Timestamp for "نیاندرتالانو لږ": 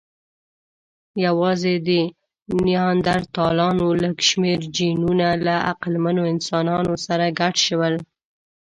2.65-4.15